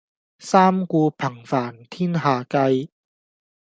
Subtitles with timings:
[0.03, 0.05] 三顧
[1.15, 2.89] 頻煩天下計